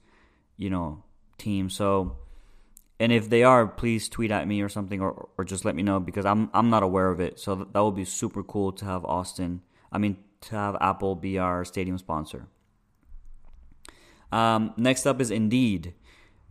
you 0.58 0.70
know, 0.70 1.04
team. 1.38 1.70
So, 1.70 2.18
and 3.04 3.12
if 3.12 3.30
they 3.30 3.44
are, 3.44 3.68
please 3.68 4.08
tweet 4.08 4.32
at 4.32 4.48
me 4.48 4.62
or 4.62 4.70
something, 4.70 5.02
or 5.02 5.28
or 5.38 5.44
just 5.44 5.66
let 5.66 5.76
me 5.76 5.84
know 5.84 6.00
because 6.00 6.26
I'm 6.26 6.50
I'm 6.54 6.70
not 6.70 6.84
aware 6.84 7.10
of 7.10 7.20
it. 7.20 7.38
So 7.38 7.56
that 7.56 7.84
would 7.84 7.96
be 7.96 8.06
super 8.06 8.44
cool 8.44 8.72
to 8.72 8.86
have 8.86 9.04
Austin. 9.04 9.62
I 9.92 9.98
mean, 9.98 10.16
to 10.42 10.56
have 10.56 10.78
Apple 10.80 11.16
be 11.16 11.38
our 11.38 11.66
stadium 11.66 11.98
sponsor. 11.98 12.48
Um, 14.32 14.74
next 14.78 15.06
up 15.06 15.20
is 15.20 15.32
Indeed. 15.32 15.94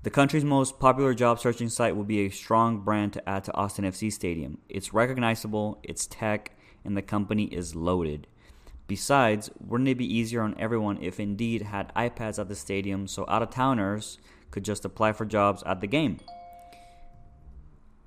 The 0.03 0.11
country's 0.11 0.45
most 0.45 0.79
popular 0.79 1.15
job 1.15 1.41
searching 1.41 1.71
site 1.71 1.97
will 1.97 2.05
be 2.05 2.27
a 2.27 2.29
strong 2.29 2.81
brand 2.81 3.15
to 3.15 3.27
add 3.27 3.45
to 3.45 3.55
Austin 3.55 3.85
FC 3.87 4.13
Stadium. 4.13 4.59
It's 4.69 4.93
recognizable, 4.93 5.81
it's 5.83 6.07
tech, 6.07 6.53
and 6.85 6.97
the 6.97 7.03
company 7.03 7.45
is 7.45 7.75
loaded. 7.75 8.27
Besides, 8.89 9.49
wouldn't 9.59 9.89
it 9.89 9.97
be 9.97 10.13
easier 10.13 10.43
on 10.43 10.55
everyone 10.59 10.99
if 11.01 11.19
Indeed 11.19 11.63
had 11.63 11.95
iPads 11.95 12.39
at 12.39 12.49
the 12.49 12.57
stadium 12.57 13.07
so 13.07 13.25
out 13.27 13.43
of 13.43 13.51
towners 13.51 14.19
could 14.51 14.65
just 14.65 14.85
apply 14.85 15.13
for 15.13 15.25
jobs 15.25 15.63
at 15.65 15.81
the 15.81 15.87
game? 15.87 16.19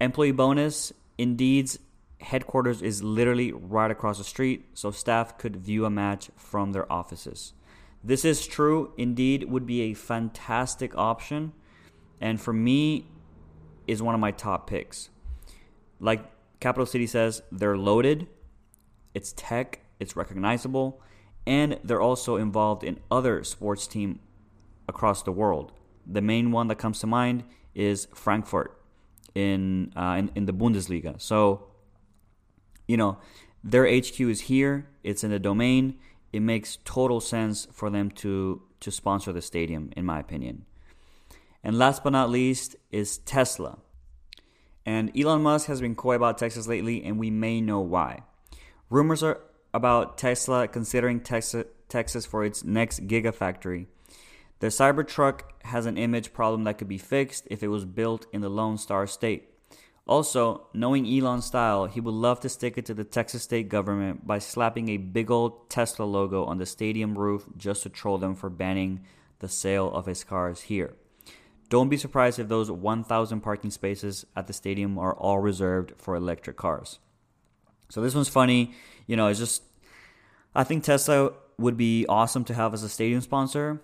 Employee 0.05 0.31
bonus 0.31 0.93
Indeed's 1.17 1.79
headquarters 2.21 2.81
is 2.81 3.03
literally 3.03 3.51
right 3.51 3.89
across 3.89 4.19
the 4.19 4.24
street, 4.24 4.65
so 4.74 4.91
staff 4.91 5.38
could 5.38 5.55
view 5.55 5.83
a 5.83 5.89
match 5.89 6.29
from 6.35 6.71
their 6.71 6.91
offices. 6.91 7.53
This 8.03 8.24
is 8.24 8.45
true. 8.45 8.93
Indeed, 8.97 9.45
would 9.50 9.65
be 9.65 9.81
a 9.81 9.93
fantastic 9.95 10.95
option, 10.95 11.53
and 12.21 12.39
for 12.39 12.53
me, 12.53 13.07
is 13.88 14.01
one 14.01 14.13
of 14.13 14.21
my 14.21 14.29
top 14.31 14.69
picks. 14.69 15.09
Like 16.00 16.24
Capital 16.59 16.85
City 16.85 17.07
says, 17.07 17.41
they're 17.51 17.77
loaded. 17.77 18.27
It's 19.13 19.33
tech. 19.35 19.81
It's 20.00 20.15
recognizable, 20.15 21.01
and 21.47 21.79
they're 21.83 22.01
also 22.01 22.35
involved 22.35 22.83
in 22.83 23.00
other 23.09 23.43
sports 23.43 23.88
team 23.88 24.19
across 24.88 25.24
the 25.24 25.31
world. 25.31 25.71
The 26.05 26.21
main 26.21 26.51
one 26.51 26.67
that 26.67 26.75
comes 26.75 27.00
to 27.00 27.07
mind 27.07 27.43
is 27.74 28.07
Frankfurt 28.13 28.79
in 29.36 29.92
uh, 29.96 30.15
in, 30.18 30.32
in 30.34 30.46
the 30.46 30.54
Bundesliga. 30.54 31.22
So 31.22 31.68
you 32.88 32.98
know, 32.98 33.18
their 33.63 33.86
HQ 33.86 34.20
is 34.20 34.42
here. 34.42 34.88
It's 35.04 35.24
in 35.24 35.32
the 35.32 35.39
domain. 35.39 35.98
It 36.32 36.42
makes 36.42 36.77
total 36.86 37.22
sense 37.22 37.68
for 37.72 37.89
them 37.89 38.10
to 38.12 38.62
to 38.80 38.92
sponsor 38.92 39.32
the 39.32 39.42
stadium, 39.42 39.92
in 39.96 40.06
my 40.06 40.20
opinion. 40.20 40.65
And 41.63 41.77
last 41.77 42.04
but 42.04 42.12
not 42.12 42.30
least 42.30 42.75
is 42.92 43.18
Tesla. 43.18 43.80
And 44.86 45.12
Elon 45.18 45.42
Musk 45.42 45.68
has 45.68 45.82
been 45.82 45.96
coy 45.96 46.15
about 46.15 46.38
Texas 46.38 46.68
lately, 46.68 47.04
and 47.04 47.18
we 47.18 47.32
may 47.32 47.60
know 47.60 47.80
why. 47.80 48.22
Rumors 48.92 49.24
are 49.24 49.42
about 49.74 50.20
Tesla 50.20 50.68
considering 50.68 51.20
Texas, 51.20 51.65
Texas 51.89 52.25
for 52.25 52.46
its 52.46 52.63
next 52.63 53.08
gigafactory. 53.08 53.88
The 54.59 54.67
Cybertruck 54.67 55.41
has 55.63 55.85
an 55.85 55.97
image 55.97 56.33
problem 56.33 56.63
that 56.63 56.77
could 56.77 56.88
be 56.88 56.97
fixed 56.97 57.47
if 57.51 57.62
it 57.62 57.67
was 57.67 57.85
built 57.85 58.25
in 58.31 58.41
the 58.41 58.50
Lone 58.50 58.77
Star 58.77 59.05
State. 59.05 59.50
Also, 60.07 60.67
knowing 60.74 61.07
Elon's 61.07 61.45
style, 61.45 61.88
he 61.88 62.00
would 62.00 62.13
love 62.13 62.39
to 62.39 62.50
stick 62.50 62.77
it 62.77 62.85
to 62.85 62.93
the 62.93 63.03
Texas 63.03 63.41
state 63.41 63.69
government 63.69 64.25
by 64.25 64.38
slapping 64.38 64.89
a 64.89 64.97
big 64.97 65.31
old 65.31 65.69
Tesla 65.69 66.03
logo 66.03 66.45
on 66.45 66.59
the 66.59 66.65
stadium 66.65 67.17
roof 67.17 67.45
just 67.57 67.83
to 67.83 67.89
troll 67.89 68.19
them 68.19 68.35
for 68.35 68.50
banning 68.50 69.03
the 69.39 69.50
sale 69.50 69.91
of 69.91 70.05
his 70.05 70.24
cars 70.24 70.62
here. 70.62 70.93
Don't 71.69 71.89
be 71.89 71.97
surprised 71.97 72.38
if 72.38 72.47
those 72.47 72.69
1,000 72.69 73.41
parking 73.41 73.71
spaces 73.71 74.25
at 74.35 74.45
the 74.45 74.53
stadium 74.53 75.00
are 75.00 75.15
all 75.15 75.39
reserved 75.39 75.93
for 75.97 76.15
electric 76.15 76.55
cars. 76.55 77.00
So 77.89 78.01
this 78.01 78.13
one's 78.13 78.29
funny. 78.29 78.74
You 79.07 79.15
know, 79.15 79.27
it's 79.27 79.39
just, 79.39 79.63
I 80.53 80.63
think 80.63 80.83
Tesla 80.83 81.31
would 81.57 81.77
be 81.77 82.05
awesome 82.07 82.43
to 82.45 82.53
have 82.53 82.75
as 82.75 82.83
a 82.83 82.89
stadium 82.89 83.21
sponsor. 83.21 83.81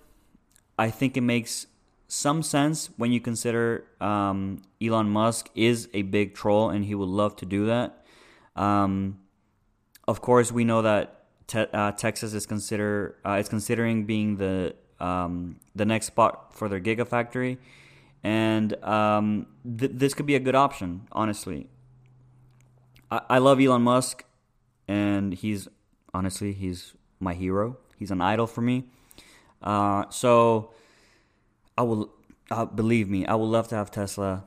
I 0.77 0.89
think 0.89 1.17
it 1.17 1.21
makes 1.21 1.67
some 2.07 2.43
sense 2.43 2.89
when 2.97 3.11
you 3.11 3.21
consider 3.21 3.85
um, 4.01 4.61
Elon 4.81 5.09
Musk 5.09 5.49
is 5.55 5.87
a 5.93 6.01
big 6.01 6.35
troll 6.35 6.69
and 6.69 6.83
he 6.83 6.93
would 6.93 7.07
love 7.07 7.35
to 7.37 7.45
do 7.45 7.67
that. 7.67 8.05
Um, 8.55 9.19
of 10.07 10.21
course, 10.21 10.51
we 10.51 10.65
know 10.65 10.81
that 10.81 11.21
te- 11.47 11.67
uh, 11.73 11.91
Texas 11.93 12.33
is 12.33 12.45
consider 12.45 13.15
uh, 13.25 13.33
is 13.33 13.47
considering 13.47 14.05
being 14.05 14.37
the 14.37 14.75
um, 14.99 15.59
the 15.75 15.85
next 15.85 16.07
spot 16.07 16.53
for 16.53 16.67
their 16.67 16.79
gigafactory, 16.79 17.57
and 18.23 18.73
um, 18.83 19.47
th- 19.63 19.91
this 19.93 20.13
could 20.13 20.25
be 20.25 20.35
a 20.35 20.39
good 20.39 20.55
option. 20.55 21.07
Honestly, 21.11 21.67
I-, 23.09 23.21
I 23.29 23.37
love 23.37 23.59
Elon 23.61 23.83
Musk, 23.83 24.25
and 24.87 25.33
he's 25.33 25.67
honestly 26.13 26.53
he's 26.53 26.93
my 27.19 27.33
hero. 27.33 27.77
He's 27.97 28.11
an 28.11 28.21
idol 28.21 28.47
for 28.47 28.61
me. 28.61 28.85
Uh, 29.61 30.09
so 30.09 30.71
I 31.77 31.83
will 31.83 32.13
uh, 32.49 32.65
believe 32.65 33.09
me, 33.09 33.25
I 33.25 33.35
would 33.35 33.45
love 33.45 33.67
to 33.69 33.75
have 33.75 33.91
Tesla 33.91 34.43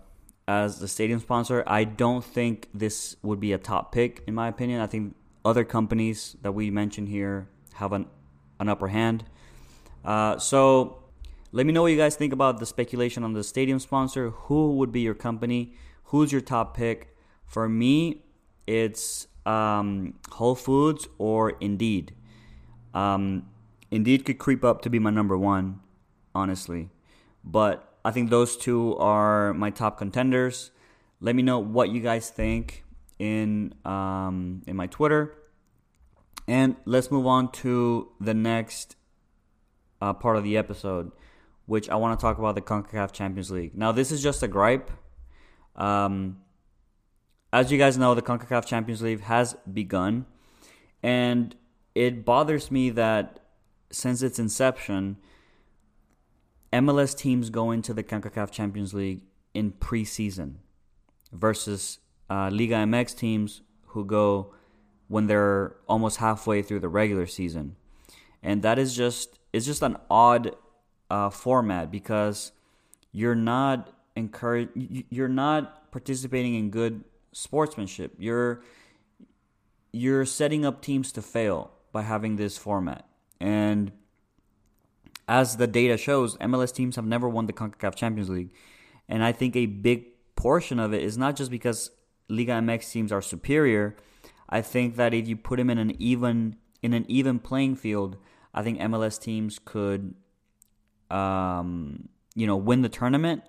as 0.47 0.79
the 0.79 0.89
stadium 0.89 1.21
sponsor. 1.21 1.65
I 1.67 1.85
don't 1.85 2.25
think 2.25 2.69
this 2.75 3.17
would 3.23 3.41
be 3.41 3.53
a 3.53 3.59
top 3.59 3.93
pick 3.93 4.23
in 4.27 4.35
my 4.35 4.49
opinion. 4.49 4.81
I 4.81 4.87
think 4.87 5.15
other 5.45 5.65
companies 5.65 6.37
that 6.43 6.53
we 6.53 6.71
mentioned 6.71 7.09
here 7.09 7.49
have 7.75 7.93
an 7.93 8.07
an 8.61 8.69
upper 8.69 8.89
hand. 8.89 9.25
Uh, 10.05 10.39
so 10.39 11.03
let 11.53 11.67
me 11.67 11.73
know 11.73 11.83
what 11.83 11.93
you 11.93 11.97
guys 11.97 12.17
think 12.17 12.33
about 12.33 12.59
the 12.59 12.67
speculation 12.67 13.25
on 13.25 13.33
the 13.33 13.43
stadium 13.43 13.79
sponsor. 13.79 14.31
Who 14.31 14.77
would 14.77 14.93
be 14.93 15.01
your 15.01 15.15
company? 15.15 15.75
Who's 16.05 16.31
your 16.31 16.41
top 16.41 16.77
pick? 16.77 17.17
For 17.47 17.69
me, 17.69 18.23
it's 18.67 19.27
um, 19.47 20.15
Whole 20.33 20.55
Foods 20.55 21.09
or 21.19 21.51
Indeed. 21.61 22.15
Um, 22.93 23.49
Indeed 23.91 24.25
could 24.25 24.39
creep 24.39 24.65
up 24.65 24.83
to 24.83 24.91
be 24.91 24.99
my 24.99 25.11
number 25.11 25.37
one, 25.37 25.81
honestly. 26.35 26.91
But 27.45 27.95
I 28.05 28.11
think 28.11 28.31
those 28.31 28.57
two 28.57 28.97
are 28.99 29.55
my 29.55 29.71
top 29.71 29.99
contenders. 29.99 30.71
Let 31.21 31.35
me 31.35 31.43
know 31.43 31.59
what 31.59 31.91
you 31.91 32.01
guys 32.01 32.31
think 32.31 32.85
in 33.19 33.75
um, 33.85 34.63
in 34.67 34.77
my 34.77 34.87
Twitter. 34.87 35.35
And 36.47 36.77
let's 36.85 37.11
move 37.11 37.27
on 37.27 37.51
to 37.53 38.11
the 38.21 38.35
next 38.35 38.97
uh, 40.03 40.13
part 40.13 40.37
of 40.37 40.45
the 40.45 40.57
episode, 40.59 41.13
which 41.67 41.89
I 41.89 41.97
want 41.97 42.19
to 42.19 42.23
talk 42.23 42.39
about 42.39 42.55
the 42.55 42.61
CONCACAF 42.61 43.13
Champions 43.13 43.51
League. 43.51 43.75
Now, 43.75 43.93
this 43.93 44.13
is 44.13 44.23
just 44.23 44.43
a 44.43 44.49
gripe. 44.49 44.91
Um, 45.77 46.41
as 47.53 47.73
you 47.73 47.79
guys 47.79 47.97
know, 47.97 48.15
the 48.15 48.23
CONCACAF 48.23 48.67
Champions 48.67 49.01
League 49.01 49.23
has 49.23 49.57
begun. 49.73 50.27
And 51.03 51.55
it 51.95 52.25
bothers 52.25 52.71
me 52.71 52.91
that 52.91 53.41
since 53.95 54.23
its 54.23 54.39
inception, 54.39 55.17
MLS 56.73 57.17
teams 57.17 57.51
go 57.51 57.71
into 57.71 57.95
the 57.95 58.03
CONCACAF 58.03 58.51
Champions 58.51 58.93
League 58.93 59.23
in 59.55 59.73
preseason 59.73 60.57
versus 61.33 62.01
uh, 62.29 62.51
Liga 62.53 62.75
MX 62.75 63.17
teams 63.17 63.63
who 63.89 64.05
go 64.05 64.53
when 65.09 65.27
they're 65.27 65.77
almost 65.89 66.17
halfway 66.17 66.63
through 66.63 66.81
the 66.81 66.89
regular 66.89 67.27
season, 67.27 67.77
and 68.43 68.63
that 68.63 68.79
is 68.79 68.97
just 68.97 69.39
it's 69.53 69.67
just 69.67 69.83
an 69.83 69.97
odd 70.11 70.57
uh, 71.11 71.31
format 71.31 71.91
because 71.91 72.53
you're 73.13 73.37
not 73.37 73.93
encourage 74.17 74.71
you're 74.75 75.29
not 75.29 75.93
participating 75.93 76.55
in 76.55 76.71
good 76.71 77.05
sportsmanship. 77.33 78.15
You're 78.19 78.63
you're 79.93 80.25
setting 80.25 80.65
up 80.65 80.83
teams 80.83 81.13
to 81.13 81.23
fail 81.23 81.71
by 81.93 82.03
having 82.03 82.35
this 82.35 82.59
format, 82.59 83.07
and 83.41 83.93
as 85.29 85.57
the 85.57 85.67
data 85.67 85.97
shows, 85.97 86.37
MLS 86.39 86.75
teams 86.75 86.97
have 86.97 87.07
never 87.07 87.29
won 87.29 87.47
the 87.47 87.53
CONCACAF 87.53 87.95
Champions 87.95 88.29
League. 88.29 88.51
And 89.09 89.25
I 89.25 89.33
think 89.33 89.57
a 89.57 89.67
big 89.67 90.07
portion 90.37 90.79
of 90.79 90.93
it 90.93 91.03
is 91.03 91.17
not 91.17 91.37
just 91.37 91.51
because 91.51 91.91
Liga 92.29 92.53
MX 92.53 92.91
teams 92.91 93.13
are 93.13 93.23
superior. 93.23 93.97
I 94.49 94.61
think 94.61 94.97
that 94.97 95.15
if 95.15 95.27
you 95.27 95.37
put 95.37 95.57
them 95.57 95.71
in 95.71 95.79
an 95.79 95.97
even 95.99 96.57
in 96.83 96.93
an 96.93 97.07
even 97.09 97.39
playing 97.39 97.77
field, 97.77 98.17
I 98.53 98.63
think 98.63 98.79
MLS 98.79 99.21
teams 99.21 99.59
could 99.59 100.15
um, 101.11 102.09
you 102.35 102.47
know, 102.47 102.57
win 102.57 102.83
the 102.83 102.89
tournament. 102.89 103.43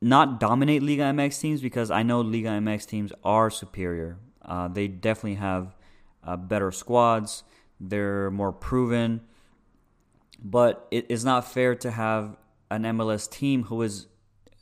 Not 0.00 0.40
dominate 0.40 0.82
Liga 0.82 1.02
MX 1.02 1.40
teams 1.40 1.60
because 1.60 1.90
I 1.90 2.02
know 2.02 2.20
Liga 2.20 2.48
MX 2.48 2.86
teams 2.86 3.12
are 3.22 3.50
superior. 3.50 4.18
Uh, 4.44 4.66
they 4.66 4.88
definitely 4.88 5.34
have 5.34 5.76
uh, 6.24 6.36
better 6.36 6.72
squads. 6.72 7.44
They're 7.82 8.30
more 8.30 8.52
proven. 8.52 9.22
But 10.42 10.86
it 10.90 11.06
is 11.08 11.24
not 11.24 11.50
fair 11.50 11.74
to 11.76 11.90
have 11.90 12.36
an 12.70 12.84
MLS 12.84 13.30
team 13.30 13.64
who 13.64 13.82
is 13.82 14.06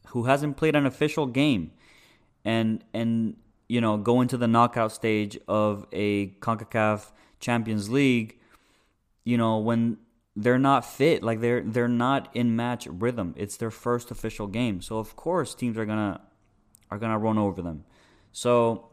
who 0.09 0.25
hasn't 0.25 0.57
played 0.57 0.75
an 0.75 0.87
official 0.87 1.27
game 1.27 1.71
and 2.45 2.83
and 2.93 3.37
you 3.69 3.81
know 3.81 3.97
go 3.97 4.21
into 4.21 4.37
the 4.37 4.49
knockout 4.49 4.91
stage 4.91 5.39
of 5.47 5.87
a 5.93 6.29
CONCACAF 6.41 7.13
Champions 7.39 7.89
League 7.89 8.39
you 9.25 9.39
know 9.39 9.59
when 9.59 9.97
they're 10.37 10.59
not 10.59 10.85
fit 10.85 11.23
like 11.23 11.41
they're 11.41 11.63
they're 11.63 11.89
not 11.89 12.29
in 12.35 12.57
match 12.57 12.87
rhythm. 12.87 13.35
It's 13.37 13.57
their 13.57 13.71
first 13.71 14.11
official 14.11 14.47
game. 14.47 14.81
So 14.81 14.99
of 14.99 15.17
course 15.17 15.55
teams 15.55 15.77
are 15.77 15.87
to 15.87 16.21
are 16.91 16.99
gonna 16.99 17.19
run 17.19 17.39
over 17.39 17.63
them. 17.63 17.85
So 18.33 18.89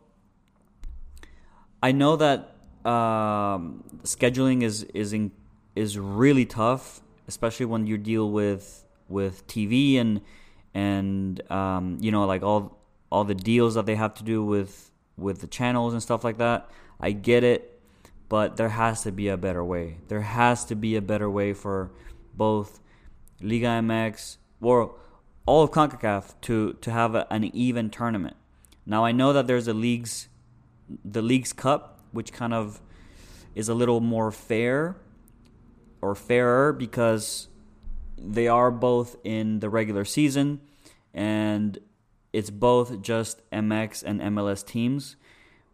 I 1.81 1.91
know 1.91 2.15
that 2.15 2.56
um, 2.87 3.83
scheduling 4.03 4.63
is 4.63 4.83
is 4.93 5.13
in, 5.13 5.31
is 5.75 5.99
really 5.99 6.45
tough, 6.45 7.01
especially 7.27 7.65
when 7.65 7.85
you 7.85 7.97
deal 7.97 8.31
with 8.31 8.85
with 9.09 9.45
TV 9.47 9.99
and 9.99 10.21
and 10.73 11.51
um, 11.51 11.97
you 11.99 12.11
know 12.11 12.25
like 12.25 12.43
all 12.43 12.79
all 13.11 13.25
the 13.25 13.35
deals 13.35 13.75
that 13.75 13.85
they 13.85 13.95
have 13.95 14.13
to 14.15 14.23
do 14.23 14.43
with 14.43 14.91
with 15.17 15.41
the 15.41 15.47
channels 15.47 15.93
and 15.93 16.01
stuff 16.01 16.23
like 16.23 16.37
that. 16.37 16.69
I 16.99 17.11
get 17.11 17.43
it, 17.43 17.79
but 18.29 18.57
there 18.57 18.69
has 18.69 19.03
to 19.03 19.11
be 19.11 19.27
a 19.27 19.37
better 19.37 19.63
way. 19.63 19.97
There 20.07 20.21
has 20.21 20.63
to 20.65 20.75
be 20.75 20.95
a 20.95 21.01
better 21.01 21.29
way 21.29 21.53
for 21.53 21.91
both 22.33 22.79
Liga 23.41 23.67
MX 23.67 24.37
or 24.61 24.95
all 25.45 25.63
of 25.63 25.71
CONCACAF 25.71 26.35
to 26.41 26.73
to 26.73 26.91
have 26.91 27.15
a, 27.15 27.27
an 27.31 27.43
even 27.55 27.89
tournament. 27.89 28.37
Now 28.85 29.03
I 29.03 29.11
know 29.11 29.33
that 29.33 29.45
there's 29.45 29.67
a 29.67 29.73
leagues 29.73 30.29
the 31.03 31.21
leagues 31.21 31.51
cup 31.51 31.96
which 32.17 32.33
kind 32.33 32.51
of 32.51 32.81
is 33.53 33.69
a 33.69 33.75
little 33.75 34.01
more 34.01 34.31
fair 34.31 34.97
or 36.01 36.15
fairer 36.15 36.73
because 36.73 37.47
they 38.17 38.47
are 38.47 38.71
both 38.71 39.15
in 39.23 39.59
the 39.59 39.69
regular 39.69 40.03
season 40.03 40.59
and 41.13 41.77
it's 42.33 42.49
both 42.49 43.03
just 43.03 43.47
MX 43.51 44.03
and 44.03 44.19
MLS 44.35 44.65
teams, 44.65 45.15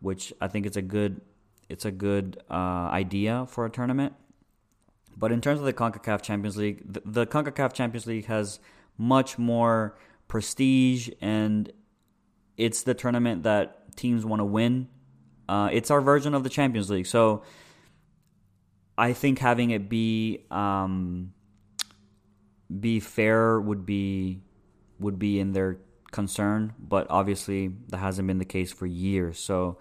which 0.02 0.34
I 0.42 0.50
think 0.50 0.66
it's 0.66 0.76
a 0.76 0.82
good 0.82 1.22
it's 1.70 1.86
a 1.86 1.92
good 1.92 2.44
uh, 2.50 2.92
idea 3.04 3.46
for 3.48 3.66
a 3.66 3.70
tournament. 3.70 4.14
But 5.16 5.32
in 5.32 5.40
terms 5.40 5.60
of 5.60 5.66
the 5.66 5.74
CONCACAF 5.74 6.22
Champions 6.22 6.58
League, 6.58 6.82
the, 6.92 7.02
the 7.06 7.26
CONCACAF 7.26 7.72
Champions 7.72 8.06
League 8.06 8.26
has 8.26 8.60
much 8.98 9.38
more 9.38 9.98
prestige 10.28 11.10
and 11.22 11.72
it's 12.58 12.84
the 12.84 12.94
tournament 12.94 13.44
that 13.44 13.96
teams 13.96 14.26
want 14.26 14.42
to 14.42 14.46
win. 14.46 14.90
Uh, 15.48 15.70
it's 15.72 15.92
our 15.92 16.02
version 16.02 16.34
of 16.34 16.44
the 16.44 16.50
Champions 16.50 16.90
League. 16.90 17.06
So 17.06 17.44
I 18.98 19.14
think 19.14 19.40
having 19.40 19.72
it 19.72 19.90
be 19.90 20.46
um, 20.52 21.34
be 22.80 23.00
fair 23.00 23.60
would 23.60 23.86
be 23.86 24.42
would 25.00 25.20
be 25.20 25.40
in 25.40 25.54
their 25.54 25.78
concern, 26.12 26.74
but 26.80 27.08
obviously 27.10 27.72
that 27.90 27.98
hasn't 27.98 28.28
been 28.28 28.38
the 28.38 28.46
case 28.46 28.72
for 28.72 28.86
years. 28.86 29.40
So 29.40 29.80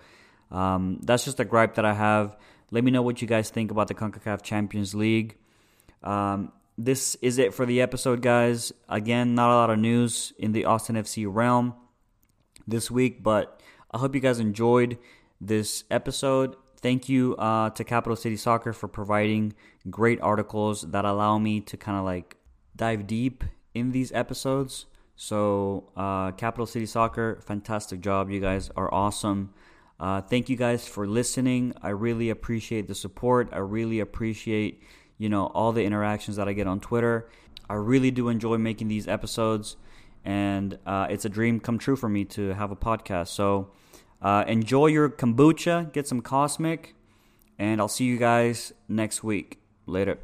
um, 0.50 0.98
that's 1.02 1.24
just 1.24 1.38
a 1.40 1.44
gripe 1.44 1.76
that 1.76 1.84
I 1.84 1.94
have. 1.94 2.36
Let 2.70 2.84
me 2.84 2.90
know 2.90 3.02
what 3.02 3.20
you 3.20 3.28
guys 3.28 3.50
think 3.50 3.70
about 3.70 3.88
the 3.88 3.94
CONCACAF 3.94 4.42
Champions 4.42 4.94
League. 4.94 5.36
Um, 6.02 6.52
this 6.78 7.14
is 7.16 7.38
it 7.38 7.54
for 7.54 7.66
the 7.66 7.82
episode, 7.82 8.22
guys. 8.22 8.72
Again, 8.88 9.34
not 9.34 9.50
a 9.50 9.54
lot 9.54 9.70
of 9.70 9.78
news 9.78 10.32
in 10.38 10.52
the 10.52 10.64
Austin 10.64 10.96
FC 10.96 11.26
realm 11.28 11.74
this 12.66 12.90
week, 12.90 13.22
but 13.22 13.60
I 13.90 13.98
hope 13.98 14.14
you 14.14 14.20
guys 14.20 14.40
enjoyed 14.40 14.98
this 15.42 15.84
episode. 15.90 16.56
Thank 16.80 17.08
you 17.08 17.36
uh, 17.36 17.70
to 17.70 17.84
Capital 17.84 18.16
City 18.16 18.36
Soccer 18.36 18.72
for 18.72 18.88
providing 18.88 19.54
great 19.90 20.20
articles 20.20 20.82
that 20.82 21.04
allow 21.04 21.38
me 21.38 21.60
to 21.60 21.76
kind 21.76 21.98
of 21.98 22.04
like 22.04 22.36
dive 22.74 23.06
deep 23.06 23.44
in 23.74 23.92
these 23.92 24.12
episodes. 24.12 24.86
So, 25.16 25.92
uh, 25.96 26.32
Capital 26.32 26.66
City 26.66 26.86
Soccer, 26.86 27.40
fantastic 27.44 28.00
job. 28.00 28.30
You 28.30 28.40
guys 28.40 28.70
are 28.76 28.92
awesome. 28.92 29.52
Uh, 30.00 30.20
thank 30.20 30.48
you 30.48 30.56
guys 30.56 30.88
for 30.88 31.06
listening. 31.06 31.74
I 31.82 31.90
really 31.90 32.30
appreciate 32.30 32.88
the 32.88 32.94
support. 32.94 33.50
I 33.52 33.58
really 33.58 34.00
appreciate, 34.00 34.82
you 35.18 35.28
know, 35.28 35.46
all 35.46 35.70
the 35.70 35.84
interactions 35.84 36.36
that 36.36 36.48
I 36.48 36.54
get 36.54 36.66
on 36.66 36.80
Twitter. 36.80 37.28
I 37.70 37.74
really 37.74 38.10
do 38.10 38.28
enjoy 38.28 38.58
making 38.58 38.88
these 38.88 39.06
episodes, 39.06 39.76
and 40.24 40.78
uh, 40.84 41.06
it's 41.08 41.24
a 41.24 41.28
dream 41.28 41.60
come 41.60 41.78
true 41.78 41.94
for 41.94 42.08
me 42.08 42.24
to 42.26 42.48
have 42.54 42.72
a 42.72 42.76
podcast. 42.76 43.28
So, 43.28 43.70
uh, 44.22 44.44
enjoy 44.46 44.86
your 44.86 45.10
kombucha, 45.10 45.92
get 45.92 46.06
some 46.06 46.22
Cosmic, 46.22 46.94
and 47.58 47.80
I'll 47.80 47.88
see 47.88 48.04
you 48.04 48.16
guys 48.16 48.72
next 48.88 49.22
week. 49.22 49.58
Later. 49.86 50.18